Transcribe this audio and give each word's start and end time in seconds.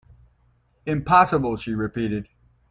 "Impossible," 0.87 1.55
she 1.57 1.75
repeated. 1.75 2.25